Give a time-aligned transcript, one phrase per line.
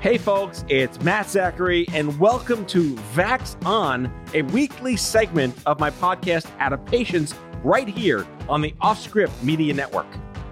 [0.00, 5.90] Hey folks, it's Matt Zachary, and welcome to Vax On, a weekly segment of my
[5.90, 7.34] podcast Adaptations
[7.64, 10.06] right here on the Offscript Media Network.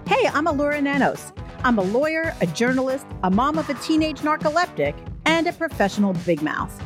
[0.05, 1.31] Hey, I'm Elura Nanos.
[1.63, 4.93] I'm a lawyer, a journalist, a mom of a teenage narcoleptic,
[5.25, 6.83] and a professional big mouth.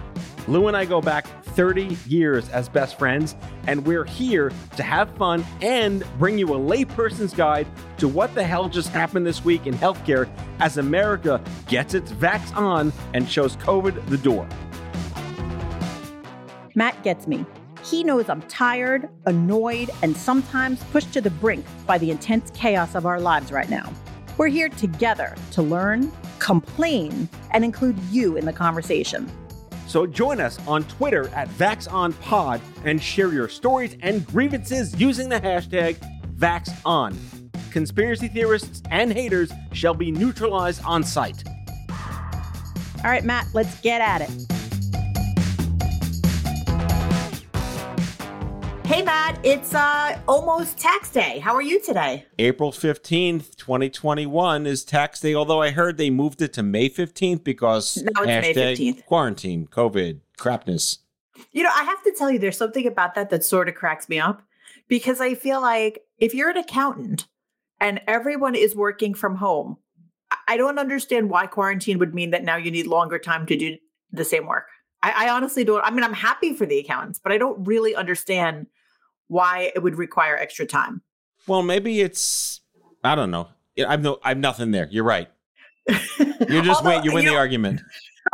[0.48, 3.36] Lou and I go back 30 years as best friends,
[3.68, 8.44] and we're here to have fun and bring you a layperson's guide to what the
[8.44, 10.30] hell just happened this week in healthcare
[10.60, 14.48] as America gets its vax on and shows COVID the door.
[16.76, 17.46] Matt gets me.
[17.84, 22.96] He knows I'm tired, annoyed, and sometimes pushed to the brink by the intense chaos
[22.96, 23.92] of our lives right now.
[24.38, 29.30] We're here together to learn, complain, and include you in the conversation.
[29.92, 35.42] So join us on Twitter at VaxOnPod and share your stories and grievances using the
[35.42, 35.98] hashtag
[36.38, 37.14] VaxOn.
[37.72, 41.44] Conspiracy theorists and haters shall be neutralized on site.
[41.90, 44.61] All right, Matt, let's get at it.
[48.92, 51.40] Hey, Matt, it's uh, almost tax day.
[51.40, 52.26] How are you today?
[52.38, 57.42] April 15th, 2021 is tax day, although I heard they moved it to May 15th
[57.42, 59.06] because no, it's May 15th.
[59.06, 60.98] quarantine, COVID, crapness.
[61.54, 64.10] You know, I have to tell you, there's something about that that sort of cracks
[64.10, 64.42] me up
[64.90, 67.30] because I feel like if you're an accountant
[67.80, 69.78] and everyone is working from home,
[70.50, 73.78] I don't understand why quarantine would mean that now you need longer time to do
[74.12, 74.68] the same work.
[75.02, 75.82] I, I honestly don't.
[75.82, 78.68] I mean, I'm happy for the accountants, but I don't really understand
[79.32, 81.02] why it would require extra time.
[81.48, 82.60] Well, maybe it's
[83.04, 83.48] I don't know.
[83.88, 84.90] I've no I've nothing there.
[84.92, 85.30] You're right.
[86.50, 87.06] You're just wait.
[87.06, 87.82] You win you the argument.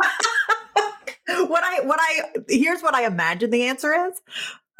[1.28, 4.20] what I what I here's what I imagine the answer is.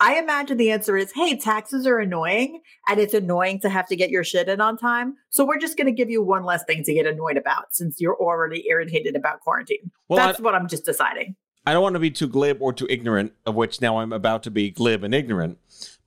[0.00, 3.96] I imagine the answer is, hey, taxes are annoying and it's annoying to have to
[3.96, 5.16] get your shit in on time.
[5.30, 8.00] So we're just going to give you one less thing to get annoyed about since
[8.00, 9.90] you're already irritated about quarantine.
[10.08, 11.34] Well, That's I, what I'm just deciding.
[11.66, 14.44] I don't want to be too glib or too ignorant, of which now I'm about
[14.44, 15.58] to be glib and ignorant.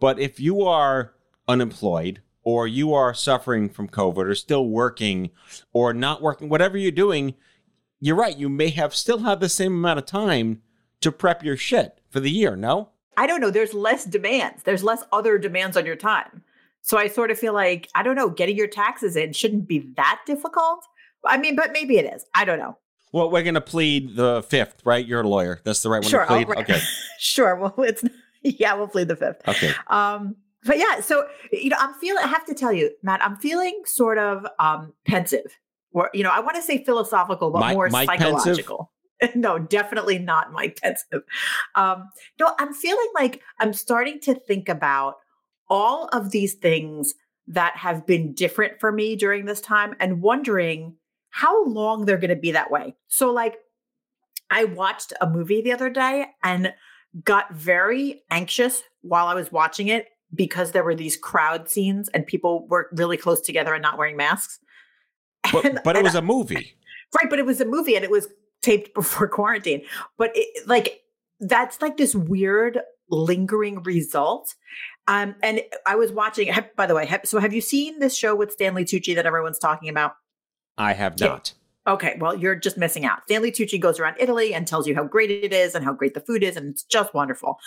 [0.01, 1.13] But if you are
[1.47, 5.29] unemployed or you are suffering from COVID or still working
[5.73, 7.35] or not working, whatever you're doing,
[7.99, 8.35] you're right.
[8.35, 10.63] You may have still have the same amount of time
[11.01, 12.89] to prep your shit for the year, no?
[13.15, 13.51] I don't know.
[13.51, 14.63] There's less demands.
[14.63, 16.43] There's less other demands on your time.
[16.81, 19.91] So I sort of feel like, I don't know, getting your taxes in shouldn't be
[19.97, 20.83] that difficult.
[21.23, 22.25] I mean, but maybe it is.
[22.33, 22.75] I don't know.
[23.11, 25.05] Well, we're going to plead the fifth, right?
[25.05, 25.59] You're a lawyer.
[25.63, 26.47] That's the right one sure, to plead.
[26.47, 26.57] Right.
[26.57, 26.79] Okay.
[27.19, 27.55] sure.
[27.55, 28.03] Well, it's
[28.59, 29.47] yeah, we'll plead the fifth.
[29.47, 29.73] Okay.
[29.87, 32.23] Um, but yeah, so you know, I'm feeling.
[32.23, 35.57] I have to tell you, Matt, I'm feeling sort of um pensive,
[35.91, 38.91] or you know, I want to say philosophical, but Mike, more Mike psychological.
[39.35, 41.23] no, definitely not Mike pensive.
[41.75, 42.09] Um,
[42.39, 45.15] no, I'm feeling like I'm starting to think about
[45.69, 47.13] all of these things
[47.47, 50.95] that have been different for me during this time, and wondering
[51.29, 52.95] how long they're going to be that way.
[53.07, 53.55] So, like,
[54.51, 56.73] I watched a movie the other day and
[57.23, 62.25] got very anxious while I was watching it because there were these crowd scenes and
[62.25, 64.59] people were really close together and not wearing masks.
[65.51, 66.77] But, and, but it was I, a movie.
[67.19, 68.27] Right, but it was a movie and it was
[68.61, 69.81] taped before quarantine.
[70.17, 71.01] But it, like
[71.39, 72.79] that's like this weird
[73.09, 74.55] lingering result.
[75.07, 76.53] Um, and I was watching.
[76.77, 79.89] By the way, so have you seen this show with Stanley Tucci that everyone's talking
[79.89, 80.13] about?
[80.77, 81.53] I have not.
[81.87, 83.23] Okay, well, you're just missing out.
[83.23, 86.13] Stanley Tucci goes around Italy and tells you how great it is and how great
[86.13, 87.57] the food is, and it's just wonderful.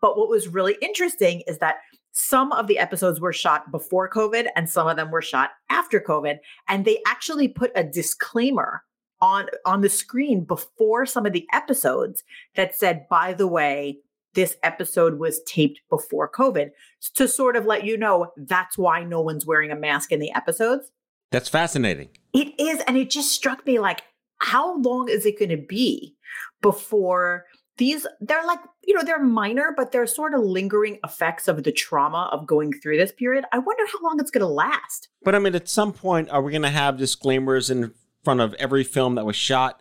[0.00, 1.76] But what was really interesting is that
[2.12, 6.00] some of the episodes were shot before COVID and some of them were shot after
[6.00, 6.38] COVID.
[6.68, 8.82] And they actually put a disclaimer
[9.20, 12.24] on, on the screen before some of the episodes
[12.56, 13.98] that said, by the way,
[14.34, 16.70] this episode was taped before COVID
[17.14, 20.32] to sort of let you know that's why no one's wearing a mask in the
[20.32, 20.90] episodes.
[21.30, 22.08] That's fascinating.
[22.32, 22.82] It is.
[22.86, 24.02] And it just struck me like,
[24.38, 26.16] how long is it going to be
[26.62, 27.46] before
[27.76, 31.72] these, they're like, you know, they're minor, but they're sort of lingering effects of the
[31.72, 33.44] trauma of going through this period.
[33.52, 35.08] I wonder how long it's going to last.
[35.22, 37.92] But I mean, at some point, are we going to have disclaimers in
[38.22, 39.80] front of every film that was shot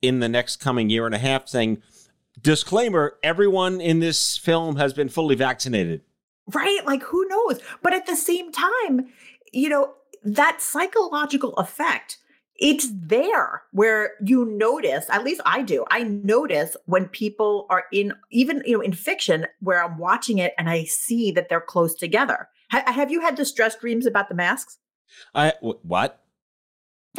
[0.00, 1.82] in the next coming year and a half saying,
[2.40, 6.00] disclaimer, everyone in this film has been fully vaccinated?
[6.46, 6.80] Right?
[6.86, 7.60] Like, who knows?
[7.82, 9.08] But at the same time,
[9.52, 9.94] you know,
[10.24, 12.18] that psychological effect
[12.62, 18.12] it's there where you notice at least i do i notice when people are in
[18.30, 21.94] even you know in fiction where i'm watching it and i see that they're close
[21.94, 24.78] together ha- have you had distress dreams about the masks
[25.34, 26.22] I what?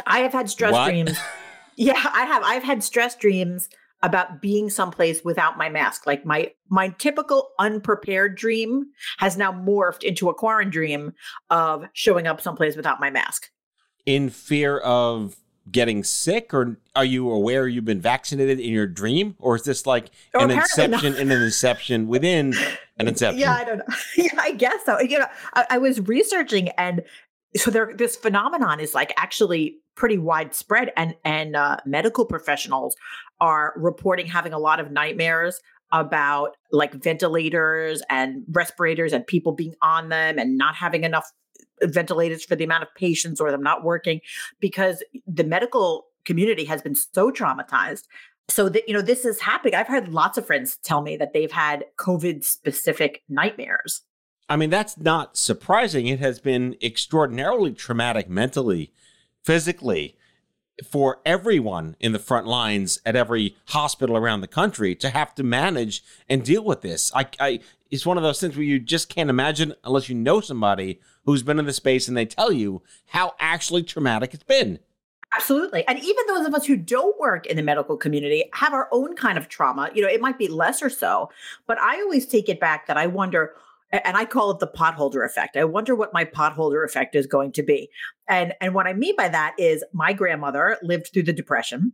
[0.06, 0.86] I have had stress What?
[0.86, 1.18] dreams.
[1.74, 2.42] Yeah, I have.
[2.44, 3.70] I've had stress dreams
[4.02, 6.06] about being someplace without my mask.
[6.06, 8.86] Like my my typical unprepared dream
[9.18, 11.12] has now morphed into a quarantine dream
[11.50, 13.50] of showing up someplace without my mask.
[14.06, 15.36] In fear of
[15.70, 19.86] getting sick, or are you aware you've been vaccinated in your dream, or is this
[19.86, 22.54] like Oh, an inception and an inception within
[22.98, 23.38] an inception?
[23.38, 23.94] Yeah, I don't know.
[24.16, 25.00] yeah, I guess so.
[25.00, 27.02] You know, I, I was researching, and
[27.56, 32.96] so there, this phenomenon is like actually pretty widespread, and and uh, medical professionals
[33.40, 35.60] are reporting having a lot of nightmares
[35.92, 41.30] about like ventilators and respirators and people being on them and not having enough
[41.82, 44.20] ventilators for the amount of patients or them not working
[44.60, 48.04] because the medical community has been so traumatized.
[48.48, 49.74] So that you know this is happening.
[49.74, 54.02] I've had lots of friends tell me that they've had covid specific nightmares
[54.48, 56.06] I mean, that's not surprising.
[56.06, 58.92] It has been extraordinarily traumatic mentally,
[59.42, 60.16] physically,
[60.84, 65.42] for everyone in the front lines at every hospital around the country to have to
[65.42, 67.12] manage and deal with this.
[67.14, 67.60] I, I,
[67.90, 71.42] it's one of those things where you just can't imagine unless you know somebody who's
[71.42, 74.80] been in the space and they tell you how actually traumatic it's been.
[75.34, 75.86] Absolutely.
[75.88, 79.16] And even those of us who don't work in the medical community have our own
[79.16, 79.90] kind of trauma.
[79.94, 81.30] You know, it might be less or so,
[81.66, 83.54] but I always take it back that I wonder,
[83.92, 85.56] and I call it the potholder effect.
[85.56, 87.88] I wonder what my potholder effect is going to be.
[88.28, 91.92] And and what I mean by that is my grandmother lived through the depression,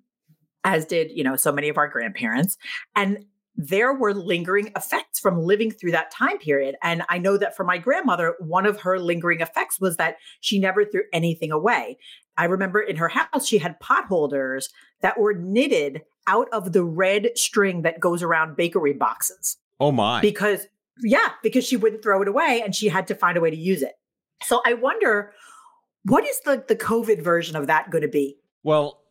[0.64, 2.56] as did, you know, so many of our grandparents.
[2.94, 3.24] And
[3.60, 6.76] there were lingering effects from living through that time period.
[6.80, 10.60] And I know that for my grandmother, one of her lingering effects was that she
[10.60, 11.98] never threw anything away.
[12.36, 14.66] I remember in her house, she had potholders
[15.02, 20.20] that were knitted out of the red string that goes around bakery boxes Oh my.
[20.20, 20.68] because,
[21.02, 23.56] yeah, because she wouldn't throw it away and she had to find a way to
[23.56, 23.98] use it.
[24.42, 25.32] So I wonder
[26.04, 28.38] what is the, the COVID version of that going to be?
[28.62, 29.02] Well,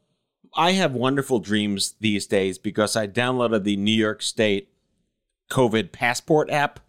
[0.56, 4.70] I have wonderful dreams these days because I downloaded the New York State
[5.52, 6.80] COVID passport app.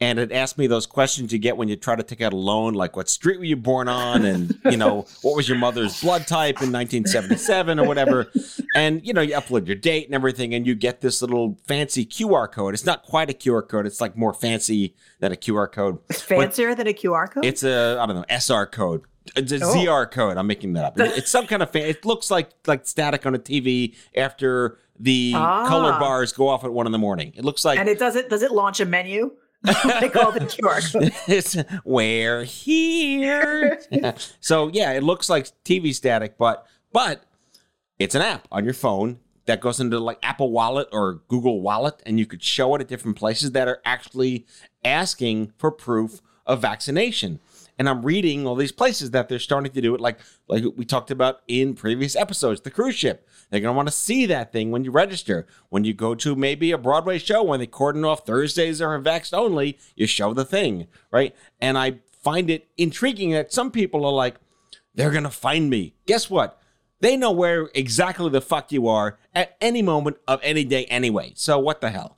[0.00, 2.36] And it asked me those questions you get when you try to take out a
[2.36, 6.00] loan, like what street were you born on, and you know what was your mother's
[6.00, 8.30] blood type in 1977 or whatever,
[8.76, 12.06] and you know you upload your date and everything, and you get this little fancy
[12.06, 12.74] QR code.
[12.74, 15.98] It's not quite a QR code; it's like more fancy than a QR code.
[16.08, 17.44] It's fancier than a QR code?
[17.44, 19.02] It's a I don't know SR code.
[19.34, 19.74] It's a Oh.
[19.74, 20.36] ZR code.
[20.36, 20.94] I'm making that up.
[21.00, 21.82] It's some kind of fan.
[21.82, 25.66] It looks like like static on a TV after the Ah.
[25.66, 27.32] color bars go off at one in the morning.
[27.36, 29.32] It looks like and it does it does it launch a menu?
[29.84, 30.94] like all the codes.
[31.26, 33.80] it's we're here.
[34.40, 37.24] so yeah, it looks like TV static, but but
[37.98, 42.02] it's an app on your phone that goes into like Apple Wallet or Google Wallet,
[42.06, 44.46] and you could show it at different places that are actually
[44.84, 47.40] asking for proof of vaccination.
[47.78, 50.84] And I'm reading all these places that they're starting to do it, like like we
[50.84, 52.60] talked about in previous episodes.
[52.60, 55.46] The cruise ship, they're gonna want to see that thing when you register.
[55.68, 59.32] When you go to maybe a Broadway show, when they cordon off Thursdays are vaxxed
[59.32, 61.34] only, you show the thing, right?
[61.60, 64.36] And I find it intriguing that some people are like,
[64.94, 65.94] they're gonna find me.
[66.06, 66.60] Guess what?
[67.00, 71.32] They know where exactly the fuck you are at any moment of any day anyway.
[71.36, 72.17] So what the hell?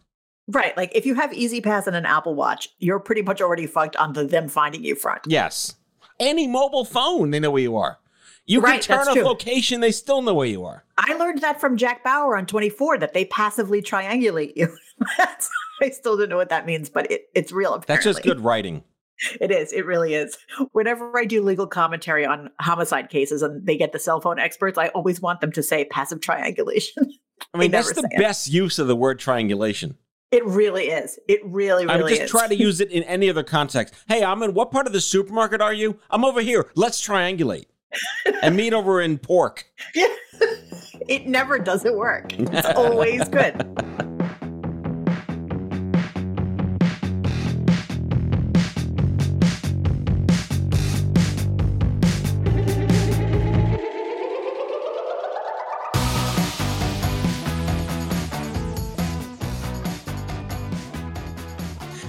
[0.51, 0.77] Right.
[0.77, 4.13] Like if you have E-ZPass and an Apple Watch, you're pretty much already fucked on
[4.13, 5.23] the them finding you front.
[5.27, 5.75] Yes.
[6.19, 7.99] Any mobile phone, they know where you are.
[8.47, 9.25] You Right, can turn off true.
[9.25, 10.85] location, they still know where you are.
[10.99, 14.77] I learned that from Jack Bauer on 24 that they passively triangulate you.
[15.19, 15.49] That's,
[15.81, 17.75] I still don't know what that means, but it, it's real.
[17.75, 17.95] Apparently.
[17.95, 18.83] That's just good writing.
[19.39, 19.71] It is.
[19.75, 20.39] It really is.
[20.73, 24.79] Whenever I do legal commentary on homicide cases and they get the cell phone experts,
[24.79, 27.13] I always want them to say passive triangulation.
[27.55, 28.19] I mean, that's the say it.
[28.19, 29.99] best use of the word triangulation.
[30.31, 31.19] It really is.
[31.27, 32.31] It really, really would just is.
[32.31, 33.95] try to use it in any other context.
[34.07, 35.99] Hey, I'm in what part of the supermarket are you?
[36.09, 36.71] I'm over here.
[36.77, 37.67] Let's triangulate.
[38.43, 39.65] and meet over in pork.
[39.95, 42.33] it never doesn't work.
[42.39, 44.17] It's always good.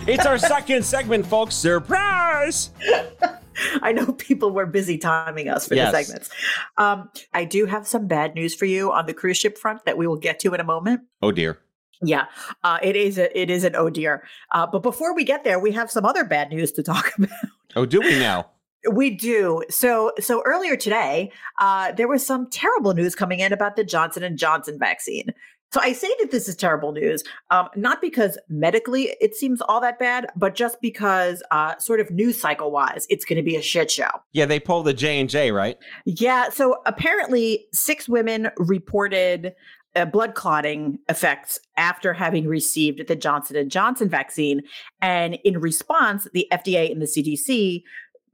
[0.07, 1.55] It's our second segment, folks.
[1.55, 2.71] Surprise!
[3.81, 5.91] I know people were busy timing us for Yes.
[5.91, 6.29] the segments.
[6.77, 9.97] Um, I do have some bad news for you on the cruise ship front that
[9.97, 11.01] we will get to in a moment.
[11.21, 11.59] Oh dear.
[12.01, 12.25] Yeah,
[12.63, 13.19] uh, it is.
[13.19, 14.23] A, it is an oh dear.
[14.51, 17.29] Uh, but before we get there, we have some other bad news to talk about.
[17.75, 18.49] Oh, do we now?
[18.91, 19.61] We do.
[19.69, 24.23] So so earlier today, uh, there was some terrible news coming in about the Johnson
[24.23, 25.27] and Johnson vaccine.
[25.71, 29.79] So I say that this is terrible news, um, not because medically it seems all
[29.81, 33.55] that bad, but just because, uh, sort of news cycle wise, it's going to be
[33.55, 34.09] a shit show.
[34.33, 35.77] Yeah, they pulled the J and J, right?
[36.05, 36.49] Yeah.
[36.49, 39.53] So apparently, six women reported
[39.95, 44.61] uh, blood clotting effects after having received the Johnson and Johnson vaccine,
[45.01, 47.83] and in response, the FDA and the CDC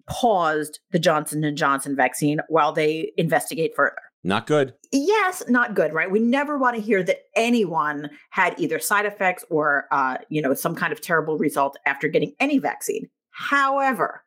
[0.09, 3.97] paused the Johnson and Johnson vaccine while they investigate further.
[4.27, 4.73] Not good.
[4.91, 6.11] Yes, not good, right?
[6.11, 10.53] We never want to hear that anyone had either side effects or, uh, you know,
[10.53, 13.09] some kind of terrible result after getting any vaccine.
[13.31, 14.23] However,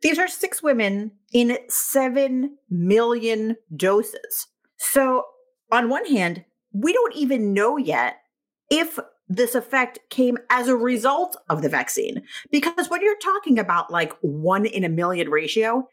[0.00, 4.46] these are six women in seven million doses.
[4.78, 5.26] So,
[5.70, 8.22] on one hand, we don't even know yet
[8.70, 12.22] if this effect came as a result of the vaccine.
[12.50, 15.86] Because when you're talking about like one in a million ratio,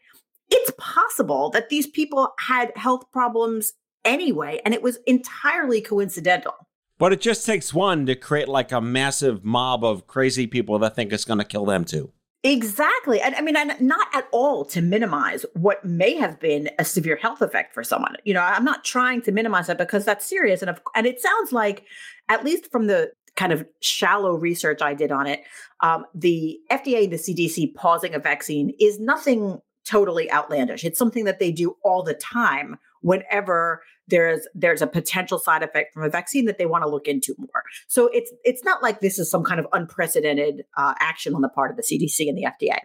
[0.50, 6.54] it's possible that these people had health problems anyway, and it was entirely coincidental.
[6.98, 10.94] But it just takes one to create like a massive mob of crazy people that
[10.94, 12.12] think it's going to kill them too.
[12.42, 13.20] Exactly.
[13.20, 17.16] And I mean, and not at all to minimize what may have been a severe
[17.16, 18.16] health effect for someone.
[18.24, 20.62] You know, I'm not trying to minimize that because that's serious.
[20.62, 21.84] And, of, and it sounds like,
[22.28, 25.42] at least from the kind of shallow research I did on it,
[25.80, 30.84] um, the FDA and the CDC pausing a vaccine is nothing totally outlandish.
[30.84, 35.94] It's something that they do all the time whenever there's there's a potential side effect
[35.94, 37.62] from a vaccine that they want to look into more.
[37.88, 41.48] So it's it's not like this is some kind of unprecedented uh, action on the
[41.48, 42.78] part of the CDC and the FDA.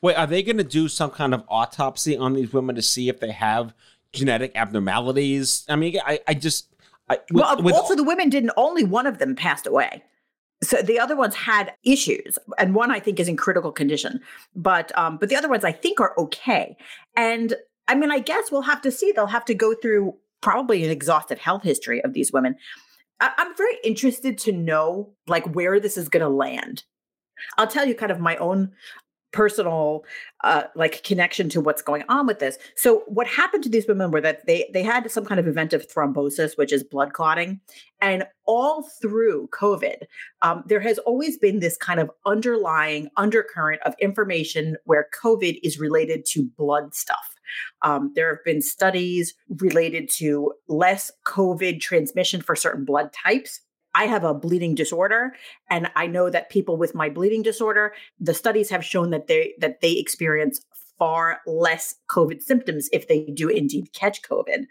[0.00, 3.08] Wait, are they going to do some kind of autopsy on these women to see
[3.08, 3.72] if they have
[4.12, 5.64] genetic abnormalities?
[5.68, 6.68] I mean, I, I just.
[7.08, 8.52] I, with, well, with, also the women didn't.
[8.56, 10.02] Only one of them passed away.
[10.62, 14.20] So the other ones had issues, and one I think is in critical condition,
[14.54, 16.76] but um, but the other ones I think are okay.
[17.16, 17.54] And
[17.88, 19.12] I mean, I guess we'll have to see.
[19.12, 22.56] They'll have to go through probably an exhaustive health history of these women.
[23.20, 26.84] I- I'm very interested to know like where this is going to land.
[27.58, 28.72] I'll tell you kind of my own
[29.32, 30.04] personal
[30.44, 32.58] uh, like connection to what's going on with this.
[32.76, 35.72] So what happened to these women were that they they had some kind of event
[35.72, 37.60] of thrombosis, which is blood clotting,
[38.00, 40.02] and all through COVID,
[40.42, 45.78] um, there has always been this kind of underlying undercurrent of information where COVID is
[45.78, 47.36] related to blood stuff.
[47.82, 53.60] Um, there have been studies related to less COVID transmission for certain blood types
[53.94, 55.34] I have a bleeding disorder
[55.68, 59.54] and I know that people with my bleeding disorder, the studies have shown that they
[59.58, 60.60] that they experience
[60.98, 64.66] far less COVID symptoms if they do indeed catch COVID.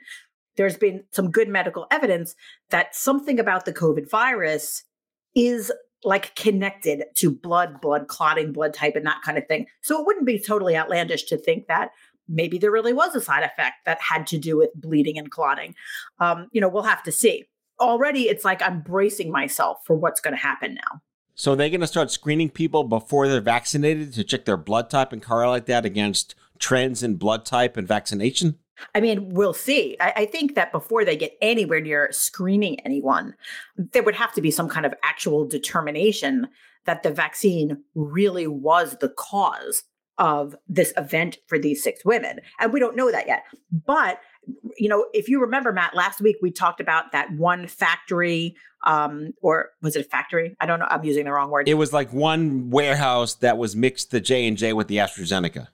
[0.57, 2.35] There's been some good medical evidence
[2.69, 4.83] that something about the COVID virus
[5.35, 5.71] is
[6.03, 9.67] like connected to blood, blood clotting, blood type, and that kind of thing.
[9.81, 11.91] So it wouldn't be totally outlandish to think that
[12.27, 15.75] maybe there really was a side effect that had to do with bleeding and clotting.
[16.19, 17.45] Um, you know, we'll have to see
[17.81, 21.01] already it's like I'm bracing myself for what's going to happen now.
[21.35, 25.11] So they're going to start screening people before they're vaccinated to check their blood type
[25.11, 28.59] and correlate that against trends in blood type and vaccination?
[28.95, 29.97] I mean, we'll see.
[29.99, 33.35] I, I, think that before they get anywhere near screening anyone,
[33.75, 36.47] there would have to be some kind of actual determination
[36.85, 39.83] that the vaccine really was the cause
[40.17, 42.39] of this event for these six women.
[42.59, 43.43] And we don't know that yet.
[43.71, 44.19] But
[44.77, 49.33] you know, if you remember, Matt, last week we talked about that one factory, um,
[49.41, 50.55] or was it a factory?
[50.59, 50.87] I don't know.
[50.89, 51.67] I'm using the wrong word.
[51.67, 55.67] It was like one warehouse that was mixed the J and J with the AstraZeneca.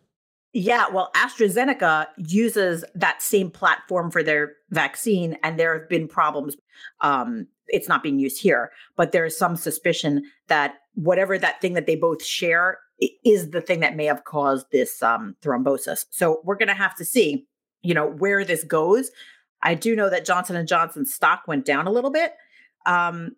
[0.54, 6.56] Yeah, well, AstraZeneca uses that same platform for their vaccine, and there have been problems.
[7.02, 11.74] Um, it's not being used here, but there is some suspicion that whatever that thing
[11.74, 12.80] that they both share
[13.24, 16.06] is the thing that may have caused this um, thrombosis.
[16.10, 17.46] So we're going to have to see
[17.88, 19.10] you know where this goes
[19.64, 22.34] i do know that johnson and johnson's stock went down a little bit
[22.86, 23.32] um,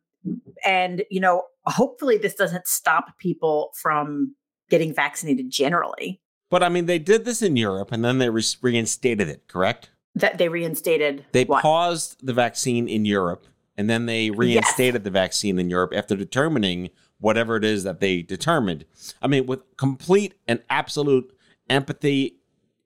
[0.66, 4.36] and you know hopefully this doesn't stop people from
[4.70, 8.44] getting vaccinated generally but i mean they did this in europe and then they re-
[8.62, 11.62] reinstated it correct that they reinstated they what?
[11.62, 13.46] paused the vaccine in europe
[13.78, 15.04] and then they reinstated yes.
[15.04, 16.90] the vaccine in europe after determining
[17.20, 18.84] whatever it is that they determined
[19.22, 21.32] i mean with complete and absolute
[21.70, 22.39] empathy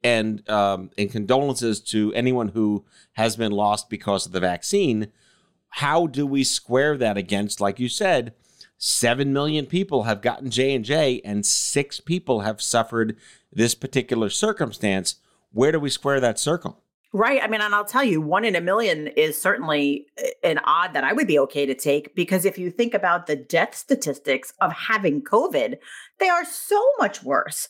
[0.03, 5.11] and um, and condolences to anyone who has been lost because of the vaccine.
[5.69, 8.33] How do we square that against, like you said,
[8.77, 13.17] seven million people have gotten J and J, and six people have suffered
[13.51, 15.15] this particular circumstance?
[15.51, 16.83] Where do we square that circle?
[17.15, 17.43] Right.
[17.43, 20.07] I mean, and I'll tell you, one in a million is certainly
[20.43, 23.35] an odd that I would be okay to take because if you think about the
[23.35, 25.77] death statistics of having COVID,
[26.17, 27.69] they are so much worse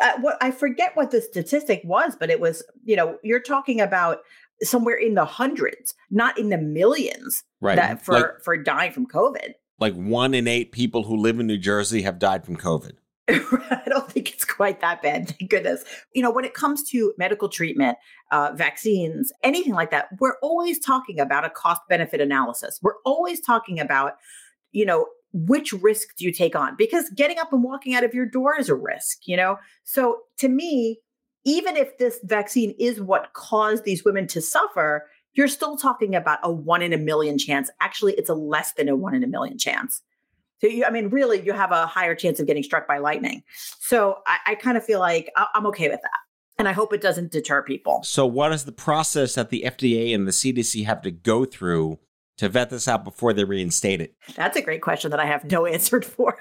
[0.00, 3.80] uh, what I forget what the statistic was, but it was, you know, you're talking
[3.80, 4.18] about
[4.62, 7.76] somewhere in the hundreds, not in the millions Right.
[7.76, 9.54] that for Like- for dying from COVID.
[9.80, 12.92] Like one in eight people who live in New Jersey have died from COVID.
[13.28, 15.28] I don't think it's quite that bad.
[15.28, 15.84] Thank goodness.
[16.12, 17.96] You know, when it comes to medical treatment,
[18.30, 22.78] uh, vaccines, anything like that, we're always talking about a cost benefit analysis.
[22.82, 24.14] We're always talking about,
[24.72, 26.76] you know, which risk do you take on?
[26.76, 29.56] Because getting up and walking out of your door is a risk, you know?
[29.84, 31.00] So to me,
[31.44, 36.38] even if this vaccine is what caused these women to suffer, you're still talking about
[36.42, 37.70] a one in a million chance.
[37.80, 40.02] Actually, it's a less than a one in a million chance.
[40.60, 43.42] So, you, I mean, really, you have a higher chance of getting struck by lightning.
[43.80, 46.18] So, I, I kind of feel like I, I'm okay with that.
[46.58, 48.02] And I hope it doesn't deter people.
[48.04, 51.98] So, what is the process that the FDA and the CDC have to go through
[52.38, 54.14] to vet this out before they reinstate it?
[54.34, 56.38] That's a great question that I have no answer for.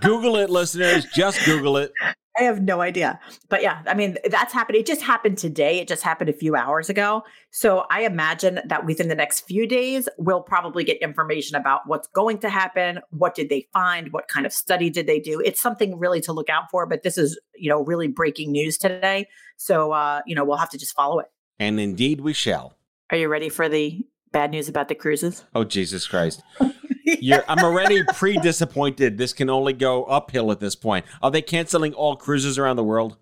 [0.00, 1.06] Google it, listeners.
[1.06, 1.92] Just Google it.
[2.38, 3.20] I have no idea.
[3.50, 4.78] But yeah, I mean, that's happened.
[4.78, 5.78] It just happened today.
[5.80, 7.24] It just happened a few hours ago.
[7.50, 12.08] So I imagine that within the next few days, we'll probably get information about what's
[12.08, 13.00] going to happen.
[13.10, 14.12] What did they find?
[14.12, 15.40] What kind of study did they do?
[15.44, 16.86] It's something really to look out for.
[16.86, 19.28] But this is, you know, really breaking news today.
[19.58, 21.26] So, uh, you know, we'll have to just follow it.
[21.58, 22.76] And indeed, we shall.
[23.10, 25.44] Are you ready for the bad news about the cruises?
[25.54, 26.42] Oh, Jesus Christ.
[27.04, 29.18] You're, I'm already pre disappointed.
[29.18, 31.04] This can only go uphill at this point.
[31.22, 33.16] Are they canceling all cruises around the world?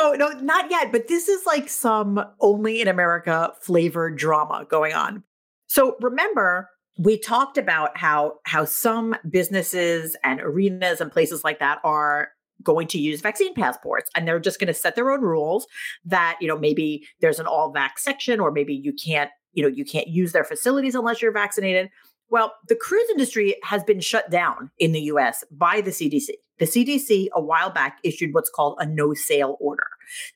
[0.00, 0.92] Oh, no, not yet.
[0.92, 5.24] But this is like some only in America flavored drama going on.
[5.66, 11.78] So remember, we talked about how how some businesses and arenas and places like that
[11.84, 12.30] are
[12.62, 15.66] going to use vaccine passports and they're just going to set their own rules
[16.04, 19.68] that you know maybe there's an all vax section or maybe you can't you know
[19.68, 21.90] you can't use their facilities unless you're vaccinated.
[22.30, 26.28] Well the cruise industry has been shut down in the US by the CDC
[26.58, 29.86] the CDC a while back issued what's called a no sail order.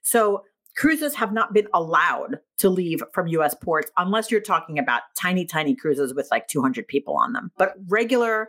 [0.02, 0.44] So
[0.76, 5.44] cruises have not been allowed to leave from US ports unless you're talking about tiny,
[5.44, 7.50] tiny cruises with like 200 people on them.
[7.58, 8.48] But regular,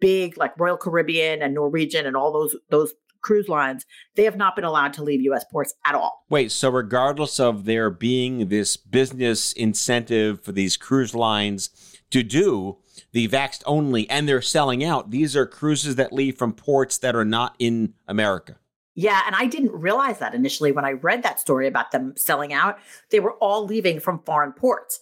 [0.00, 4.56] big, like Royal Caribbean and Norwegian and all those those cruise lines, they have not
[4.56, 6.24] been allowed to leave US ports at all.
[6.28, 11.70] Wait, so regardless of there being this business incentive for these cruise lines
[12.10, 12.78] to do
[13.12, 17.16] the vaxxed only and they're selling out, these are cruises that leave from ports that
[17.16, 18.56] are not in America.
[18.94, 22.52] Yeah, and I didn't realize that initially when I read that story about them selling
[22.52, 22.78] out.
[23.10, 25.00] They were all leaving from foreign ports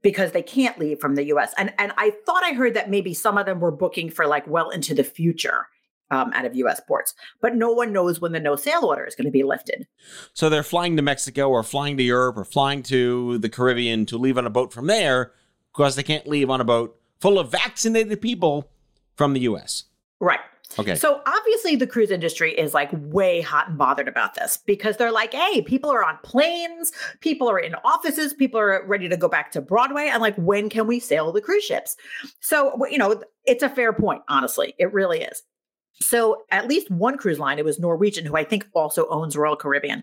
[0.00, 1.52] because they can't leave from the US.
[1.58, 4.46] And and I thought I heard that maybe some of them were booking for like
[4.46, 5.66] well into the future.
[6.12, 9.14] Um, out of US ports, but no one knows when the no sail order is
[9.14, 9.86] going to be lifted.
[10.34, 14.18] So they're flying to Mexico or flying to Europe or flying to the Caribbean to
[14.18, 15.32] leave on a boat from there
[15.72, 18.68] because they can't leave on a boat full of vaccinated people
[19.16, 19.84] from the US.
[20.20, 20.40] Right.
[20.78, 20.94] Okay.
[20.94, 25.12] So obviously the cruise industry is like way hot and bothered about this because they're
[25.12, 29.28] like, hey, people are on planes, people are in offices, people are ready to go
[29.28, 30.08] back to Broadway.
[30.08, 31.96] And like, when can we sail the cruise ships?
[32.40, 34.74] So, you know, it's a fair point, honestly.
[34.78, 35.42] It really is.
[36.00, 39.56] So at least one cruise line, it was Norwegian, who I think also owns Royal
[39.56, 40.02] Caribbean.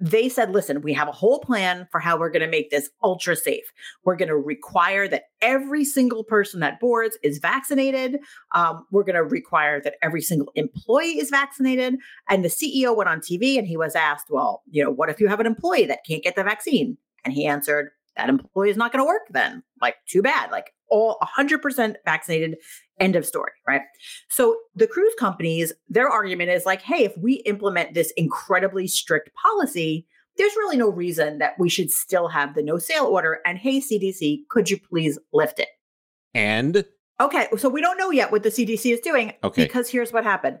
[0.00, 2.88] They said, listen, we have a whole plan for how we're going to make this
[3.02, 3.64] ultra safe.
[4.04, 8.20] We're going to require that every single person that boards is vaccinated.
[8.54, 11.96] Um, we're going to require that every single employee is vaccinated.
[12.28, 15.20] And the CEO went on TV and he was asked, well, you know, what if
[15.20, 16.96] you have an employee that can't get the vaccine?
[17.24, 19.64] And he answered, that employee is not going to work then.
[19.80, 20.52] Like, too bad.
[20.52, 22.56] Like, all 100% vaccinated,
[23.00, 23.82] end of story, right?
[24.28, 29.30] So the cruise companies, their argument is like, hey, if we implement this incredibly strict
[29.34, 33.40] policy, there's really no reason that we should still have the no sail order.
[33.44, 35.68] And hey, CDC, could you please lift it?
[36.34, 36.84] and
[37.20, 39.64] Okay, so we don't know yet what the CDC is doing Okay.
[39.64, 40.58] because here's what happened.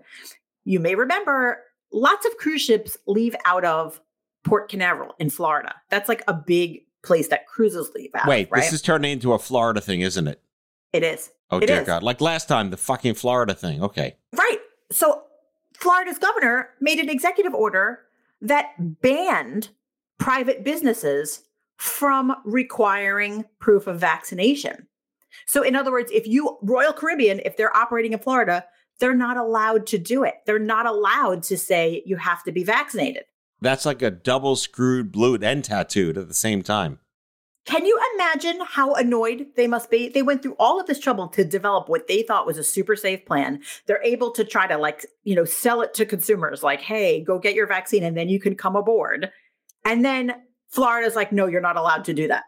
[0.64, 1.62] You may remember
[1.92, 4.00] lots of cruise ships leave out of
[4.44, 5.76] Port Canaveral in Florida.
[5.88, 8.26] That's like a big place that cruises leave out.
[8.26, 8.62] wait, right?
[8.62, 10.40] this is turning into a Florida thing, isn't it?
[10.92, 11.30] it is.
[11.50, 11.86] Oh It dear is.
[11.86, 12.02] God!
[12.02, 13.82] Like last time, the fucking Florida thing.
[13.82, 14.16] Okay.
[14.34, 14.58] Right.
[14.90, 15.22] So
[15.78, 18.00] Florida's governor made an executive order
[18.40, 19.70] that banned
[20.18, 21.42] private businesses
[21.76, 24.86] from requiring proof of vaccination.
[25.46, 28.64] So, in other words, if you, Royal Caribbean, if they're operating in Florida,
[28.98, 30.34] they're not allowed to do it.
[30.46, 33.24] They're not allowed to say you have to be vaccinated.
[33.60, 37.00] That's like a double screwed blued and tattooed at the same time.
[37.68, 40.08] Can you imagine how annoyed they must be?
[40.08, 42.96] They went through all of this trouble to develop what they thought was a super
[42.96, 43.60] safe plan.
[43.86, 47.38] They're able to try to like, you know, sell it to consumers like, "Hey, go
[47.38, 49.30] get your vaccine and then you can come aboard."
[49.84, 50.34] And then
[50.68, 52.44] Florida's like, "No, you're not allowed to do that."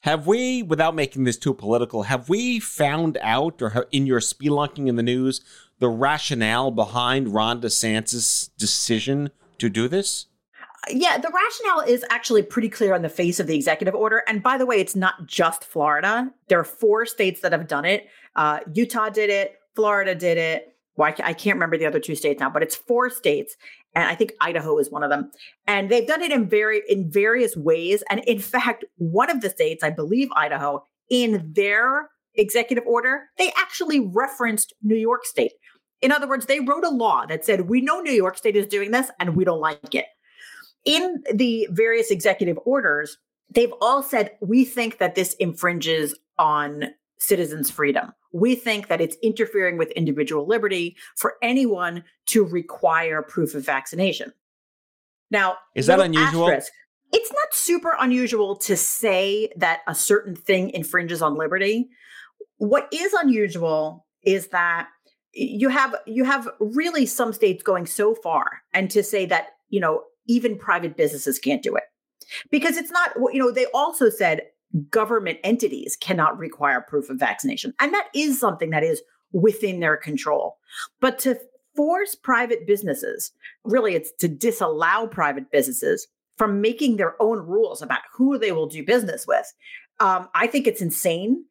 [0.00, 4.20] Have we, without making this too political, have we found out or ha- in your
[4.20, 5.40] spelunking in the news
[5.78, 10.26] the rationale behind Ron DeSantis' decision to do this?
[10.88, 14.22] Yeah, the rationale is actually pretty clear on the face of the executive order.
[14.26, 16.30] And by the way, it's not just Florida.
[16.48, 18.06] There are four states that have done it.
[18.36, 20.68] Uh, Utah did it, Florida did it.
[20.96, 23.56] Well, I can't remember the other two states now, but it's four states,
[23.96, 25.32] and I think Idaho is one of them.
[25.66, 28.04] And they've done it in very in various ways.
[28.08, 33.52] And in fact, one of the states, I believe Idaho, in their executive order, they
[33.56, 35.52] actually referenced New York State.
[36.00, 38.66] In other words, they wrote a law that said, "We know New York State is
[38.66, 40.06] doing this, and we don't like it."
[40.84, 43.18] In the various executive orders,
[43.50, 46.86] they've all said, we think that this infringes on
[47.18, 48.12] citizens' freedom.
[48.32, 54.32] We think that it's interfering with individual liberty for anyone to require proof of vaccination.
[55.30, 56.48] Now, is that unusual?
[56.50, 56.72] Asterisk,
[57.12, 61.88] it's not super unusual to say that a certain thing infringes on liberty.
[62.58, 64.88] What is unusual is that
[65.32, 69.80] you have you have really some states going so far and to say that you
[69.80, 71.84] know even private businesses can't do it.
[72.50, 74.42] Because it's not you know they also said
[74.90, 79.96] government entities cannot require proof of vaccination and that is something that is within their
[79.96, 80.56] control.
[81.00, 81.38] But to
[81.76, 83.32] force private businesses
[83.64, 86.06] really it's to disallow private businesses
[86.38, 89.52] from making their own rules about who they will do business with
[89.98, 91.44] um, i think it's insane.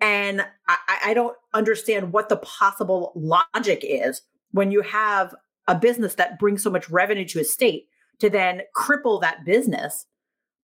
[0.00, 5.34] And I, I don't understand what the possible logic is when you have
[5.68, 7.86] a business that brings so much revenue to a state
[8.20, 10.06] to then cripple that business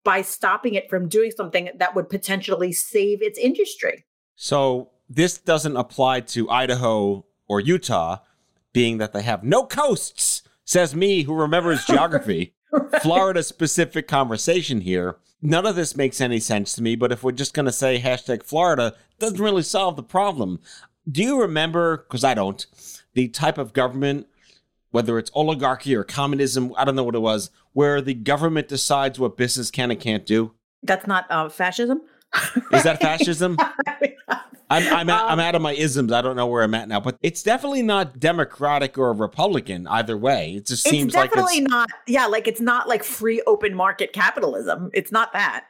[0.04, 4.04] by stopping it from doing something that would potentially save its industry.
[4.36, 8.18] So this doesn't apply to Idaho or Utah,
[8.72, 12.54] being that they have no coasts, says me who remembers geography.
[12.70, 13.02] right.
[13.02, 15.16] Florida specific conversation here.
[15.42, 18.00] None of this makes any sense to me, but if we're just going to say
[18.00, 20.60] hashtag Florida, doesn't really solve the problem.
[21.10, 22.64] Do you remember, because I don't,
[23.14, 24.26] the type of government
[24.90, 29.18] whether it's oligarchy or communism, I don't know what it was, where the government decides
[29.18, 30.52] what business can and can't do?
[30.82, 32.02] That's not uh, fascism.
[32.72, 33.56] Is that fascism?
[34.68, 36.12] I'm I'm, at, I'm um, out of my isms.
[36.12, 40.16] I don't know where I'm at now, but it's definitely not Democratic or Republican either
[40.16, 40.54] way.
[40.56, 41.88] It just seems like it's definitely not.
[42.06, 44.90] Yeah, like it's not like free open market capitalism.
[44.92, 45.66] It's not that.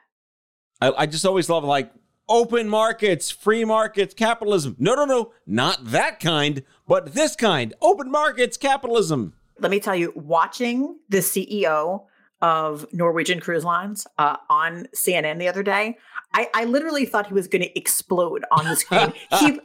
[0.81, 1.93] I, I just always love like
[2.29, 4.77] open markets, free markets, capitalism.
[4.79, 9.35] No, no, no, not that kind, but this kind open markets, capitalism.
[9.59, 12.05] Let me tell you, watching the CEO
[12.43, 15.97] of Norwegian Cruise Lines uh, on CNN the other day,
[16.35, 19.13] I, I literally thought he was going to explode on the screen.
[19.41, 19.59] he,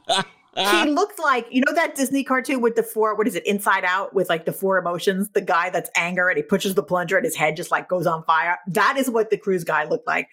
[0.55, 3.85] he looked like you know that Disney cartoon with the four what is it Inside
[3.85, 7.15] Out with like the four emotions the guy that's anger and he pushes the plunger
[7.15, 10.07] and his head just like goes on fire that is what the cruise guy looked
[10.07, 10.27] like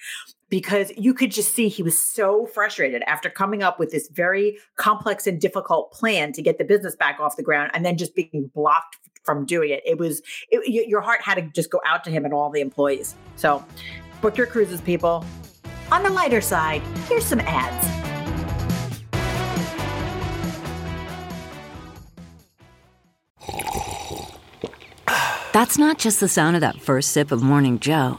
[0.48, 4.58] because you could just see he was so frustrated after coming up with this very
[4.76, 8.14] complex and difficult plan to get the business back off the ground and then just
[8.14, 9.82] being blocked from doing it.
[9.84, 12.60] It was it, your heart had to just go out to him and all the
[12.60, 13.14] employees.
[13.36, 13.64] So
[14.20, 15.24] book your cruises people.
[15.92, 17.86] On the lighter side here's some ads.
[25.52, 28.18] That's not just the sound of that first sip of Morning Joe.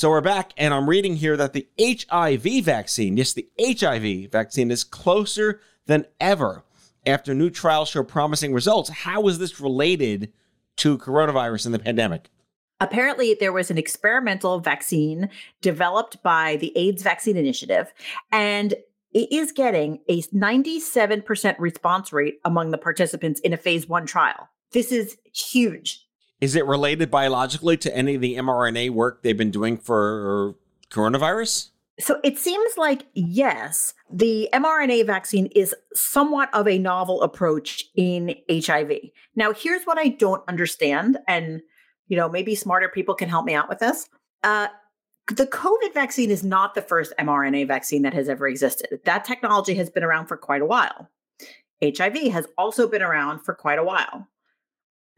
[0.00, 4.70] So we're back, and I'm reading here that the HIV vaccine, yes, the HIV vaccine
[4.70, 6.64] is closer than ever
[7.04, 8.88] after new trials show promising results.
[8.88, 10.32] How is this related
[10.78, 12.30] to coronavirus and the pandemic?
[12.80, 15.28] Apparently, there was an experimental vaccine
[15.60, 17.92] developed by the AIDS Vaccine Initiative,
[18.32, 18.72] and
[19.12, 24.48] it is getting a 97% response rate among the participants in a phase one trial.
[24.72, 26.06] This is huge.
[26.40, 30.54] Is it related biologically to any of the mRNA work they've been doing for
[30.90, 31.70] coronavirus?
[31.98, 38.34] So it seems like, yes, the mRNA vaccine is somewhat of a novel approach in
[38.50, 38.92] HIV.
[39.36, 41.60] Now, here's what I don't understand, and
[42.08, 44.08] you know, maybe smarter people can help me out with this.
[44.42, 44.68] Uh,
[45.28, 49.00] the COVID vaccine is not the first mRNA vaccine that has ever existed.
[49.04, 51.08] That technology has been around for quite a while.
[51.82, 54.26] HIV has also been around for quite a while.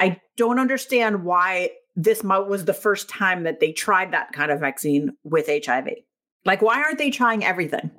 [0.02, 4.58] I don't understand why this was the first time that they tried that kind of
[4.58, 5.90] vaccine with HIV.
[6.44, 7.92] Like, why aren't they trying everything?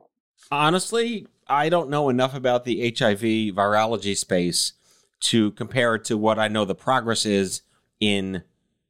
[0.52, 4.74] Honestly, I don't know enough about the HIV virology space
[5.22, 7.62] to compare it to what I know the progress is
[8.02, 8.44] in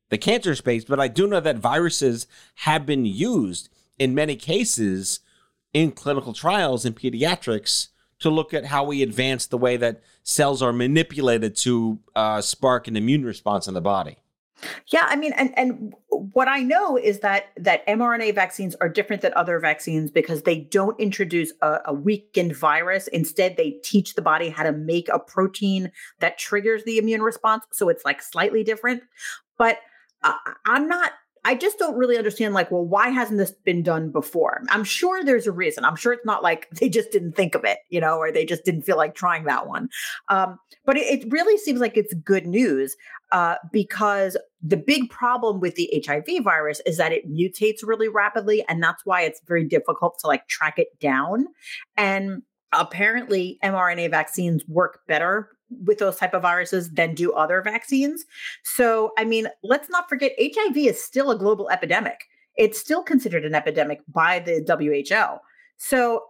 [0.09, 5.19] the cancer space, but I do know that viruses have been used in many cases
[5.71, 7.89] in clinical trials in pediatrics
[8.23, 12.87] to look at how we advance the way that cells are manipulated to uh, spark
[12.87, 14.17] an immune response in the body.
[14.87, 19.21] Yeah, I mean, and and what I know is that that mRNA vaccines are different
[19.21, 23.07] than other vaccines because they don't introduce a, a, weakened virus.
[23.07, 27.65] Instead, they teach the body how to make a protein that triggers the immune response.
[27.73, 29.03] So it's like slightly different.
[29.57, 29.79] But
[30.23, 31.11] I, I'm not
[31.45, 34.61] I just don't really understand, like, well, why hasn't this been done before?
[34.69, 35.83] I'm sure there's a reason.
[35.83, 38.45] I'm sure it's not like they just didn't think of it, you know, or they
[38.45, 39.89] just didn't feel like trying that one.
[40.29, 42.95] Um, but it, it, really seems like it's good news
[43.31, 48.63] uh, because the big problem with the HIV virus is that it mutates really rapidly.
[48.67, 51.47] And that's why it's very difficult to like track it down.
[51.97, 55.49] And apparently, mRNA vaccines work better
[55.83, 58.25] with those type of viruses than do other vaccines.
[58.63, 62.25] So, I mean, let's not forget HIV is still a global epidemic.
[62.55, 65.39] It's still considered an epidemic by the WHO.
[65.77, 66.23] So,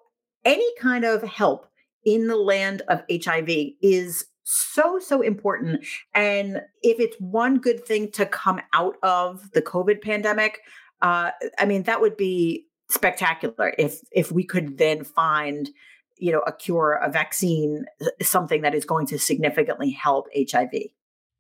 [0.45, 1.67] any kind of help
[2.05, 3.49] in the land of HIV
[3.81, 9.61] is so so important and if it's one good thing to come out of the
[9.61, 10.59] covid pandemic
[11.01, 15.69] uh i mean that would be spectacular if if we could then find
[16.17, 20.71] you know, a cure, a vaccine, uh, something that is going to significantly help HIV.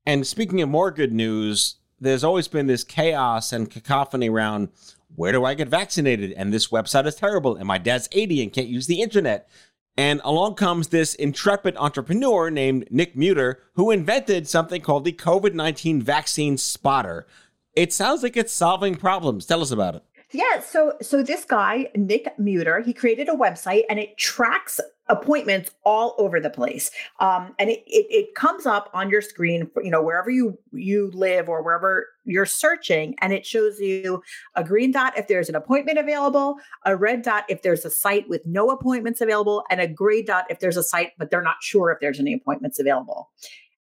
[0.05, 4.69] And speaking of more good news, there's always been this chaos and cacophony around
[5.15, 6.31] where do I get vaccinated?
[6.33, 9.47] And this website is terrible, and my dad's 80 and can't use the internet.
[9.95, 15.53] And along comes this intrepid entrepreneur named Nick Muerdter, who invented something called the COVID
[15.53, 17.27] 19 Vaccine Spotter.
[17.75, 19.45] It sounds like it's solving problems.
[19.45, 20.03] Tell us about it.
[20.33, 25.69] Yeah, so so this guy Nick Muerdter, he created a website and it tracks appointments
[25.85, 29.91] all over the place, um, and it, it, it comes up on your screen, you
[29.91, 34.23] know, wherever you you live or wherever you're searching, and it shows you
[34.55, 38.27] a green dot if there's an appointment available, a red dot if there's a site
[38.27, 41.61] with no appointments available, and a gray dot if there's a site but they're not
[41.61, 43.29] sure if there's any appointments available.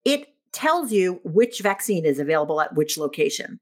[0.06, 3.60] It tells you which vaccine is available at which location.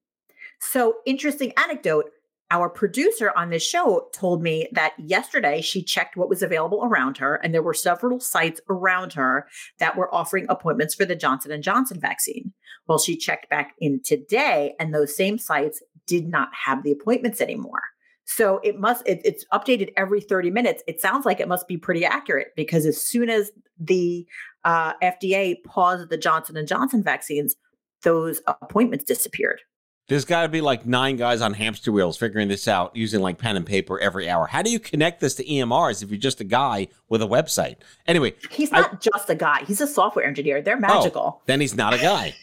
[0.61, 2.05] So, interesting anecdote
[2.51, 7.17] our producer on this show told me that yesterday she checked what was available around
[7.17, 9.47] her and there were several sites around her
[9.79, 12.53] that were offering appointments for the Johnson and Johnson vaccine.
[12.87, 17.39] Well, she checked back in today and those same sites did not have the appointments
[17.39, 17.83] anymore.
[18.25, 20.83] So it must it, it's updated every 30 minutes.
[20.87, 24.25] It sounds like it must be pretty accurate because as soon as the
[24.65, 27.55] uh, FDA paused the Johnson and Johnson vaccines,
[28.03, 29.61] those appointments disappeared.
[30.09, 33.37] There's got to be like nine guys on hamster wheels figuring this out using like
[33.37, 34.47] pen and paper every hour.
[34.47, 37.77] How do you connect this to EMRs if you're just a guy with a website?
[38.07, 39.63] Anyway, he's not I, just a guy.
[39.65, 40.61] He's a software engineer.
[40.63, 41.39] They're oh, magical.
[41.39, 42.35] Oh, then he's not a guy.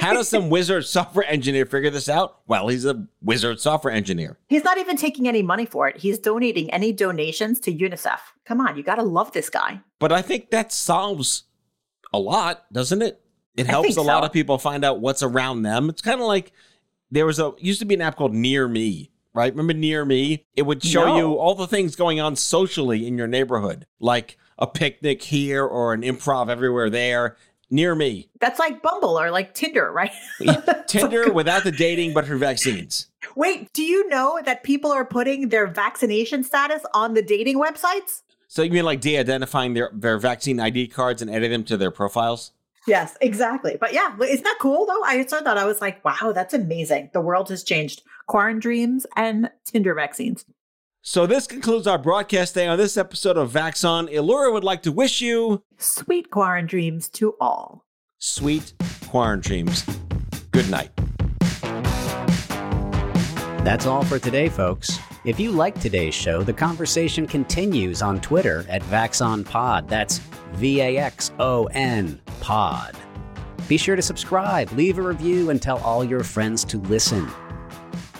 [0.00, 2.40] How does some wizard software engineer figure this out?
[2.48, 4.36] Well, he's a wizard software engineer.
[4.48, 5.96] He's not even taking any money for it.
[5.96, 8.18] He's donating any donations to UNICEF.
[8.44, 9.80] Come on, you got to love this guy.
[10.00, 11.44] But I think that solves
[12.12, 13.20] a lot, doesn't it?
[13.56, 14.02] It helps a so.
[14.02, 15.88] lot of people find out what's around them.
[15.88, 16.52] It's kind of like
[17.10, 19.52] there was a used to be an app called Near Me, right?
[19.52, 20.44] Remember Near Me?
[20.54, 21.16] It would show no.
[21.16, 25.92] you all the things going on socially in your neighborhood, like a picnic here or
[25.92, 27.36] an improv everywhere there.
[27.68, 28.30] Near me.
[28.38, 30.12] That's like Bumble or like Tinder, right?
[30.86, 33.08] Tinder without the dating, but for vaccines.
[33.34, 38.22] Wait, do you know that people are putting their vaccination status on the dating websites?
[38.46, 41.90] So you mean like de-identifying their, their vaccine ID cards and adding them to their
[41.90, 42.52] profiles?
[42.86, 43.76] Yes, exactly.
[43.80, 45.02] But yeah, isn't that cool though?
[45.02, 45.58] I saw that.
[45.58, 47.10] I was like, wow, that's amazing.
[47.12, 48.02] The world has changed.
[48.28, 50.44] Quarantine dreams and Tinder vaccines.
[51.02, 54.12] So this concludes our broadcast day on this episode of Vaxon.
[54.12, 57.84] Elura would like to wish you sweet quarantine dreams to all.
[58.18, 58.72] Sweet
[59.08, 59.84] quarantine dreams.
[60.50, 60.90] Good night.
[63.64, 64.98] That's all for today, folks.
[65.24, 69.88] If you like today's show, the conversation continues on Twitter at VaxonPod.
[69.88, 70.18] That's
[70.54, 72.94] V A X O N Pod.
[73.66, 77.26] Be sure to subscribe, leave a review, and tell all your friends to listen.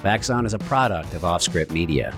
[0.03, 2.12] VAX ON is a product of Offscript Media.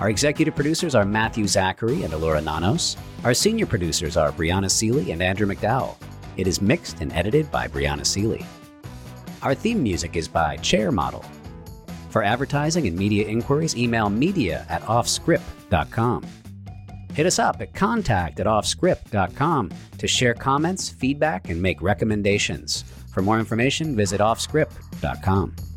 [0.00, 2.96] Our executive producers are Matthew Zachary and Elura Nanos.
[3.22, 5.94] Our senior producers are Brianna Seely and Andrew McDowell.
[6.36, 8.44] It is mixed and edited by Brianna Seely.
[9.42, 11.24] Our theme music is by Chair Model.
[12.10, 16.26] For advertising and media inquiries, email media at offscript.com.
[17.14, 22.84] Hit us up at contact at offscript.com to share comments, feedback, and make recommendations.
[23.12, 25.71] For more information, visit offscript.com.